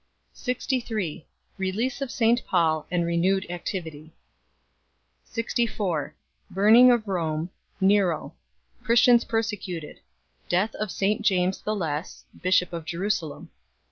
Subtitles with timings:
[0.33, 1.27] 63
[1.59, 4.13] Release of St Paul and renewed activity.
[5.25, 6.15] 64
[6.49, 7.51] Burning of Rome.
[7.79, 8.33] Nero.
[8.81, 9.99] Christians persecuted.
[10.49, 13.51] Death of St James the Less, Bishop of Jerusalem.